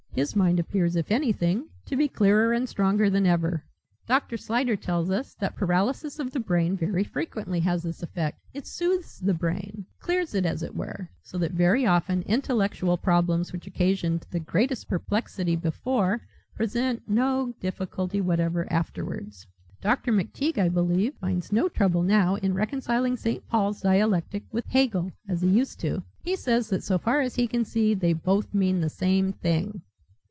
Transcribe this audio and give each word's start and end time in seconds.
"His 0.13 0.35
mind 0.35 0.59
appears 0.59 0.97
if 0.97 1.09
anything, 1.09 1.69
to 1.85 1.95
be 1.95 2.09
clearer 2.09 2.51
and 2.51 2.67
stronger 2.67 3.09
than 3.09 3.25
ever. 3.25 3.63
Dr. 4.07 4.35
Slyder 4.35 4.75
tells 4.75 5.09
us 5.09 5.33
that 5.35 5.55
paralysis 5.55 6.19
of 6.19 6.31
the 6.31 6.39
brain 6.41 6.75
very 6.75 7.05
frequently 7.05 7.61
has 7.61 7.81
this 7.83 8.03
effect; 8.03 8.37
it 8.53 8.67
soothes 8.67 9.19
the 9.21 9.33
brain 9.33 9.85
clears 10.01 10.35
it, 10.35 10.45
as 10.45 10.63
it 10.63 10.75
were, 10.75 11.09
so 11.23 11.37
that 11.37 11.53
very 11.53 11.85
often 11.85 12.23
intellectual 12.23 12.97
problems 12.97 13.53
which 13.53 13.67
occasioned 13.67 14.27
the 14.31 14.41
greatest 14.41 14.89
perplexity 14.89 15.55
before 15.55 16.19
present 16.57 17.01
no 17.07 17.53
difficulty 17.61 18.19
whatever 18.19 18.67
afterwards. 18.71 19.47
Dr. 19.79 20.11
McTeague, 20.11 20.57
I 20.57 20.67
believe, 20.67 21.13
finds 21.21 21.53
no 21.53 21.69
trouble 21.69 22.03
now 22.03 22.35
in 22.35 22.53
reconciling 22.53 23.15
St. 23.15 23.47
Paul's 23.47 23.79
dialectic 23.79 24.43
with 24.51 24.65
Hegel 24.65 25.13
as 25.29 25.41
he 25.41 25.47
used 25.47 25.79
to. 25.79 26.03
He 26.21 26.35
says 26.35 26.67
that 26.67 26.83
so 26.83 26.97
far 26.97 27.21
as 27.21 27.35
he 27.35 27.47
can 27.47 27.63
see 27.63 27.93
they 27.93 28.11
both 28.11 28.53
mean 28.53 28.81
the 28.81 28.89
same 28.89 29.31
thing." 29.31 29.83